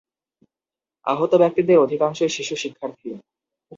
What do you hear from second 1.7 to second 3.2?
অধিকাংশই শিশু শিক্ষার্থী।